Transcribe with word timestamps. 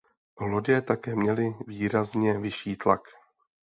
Lodě 0.39 0.81
také 0.81 1.15
měly 1.15 1.55
výrazně 1.67 2.39
vyšší 2.39 2.69
výtlak. 2.69 3.01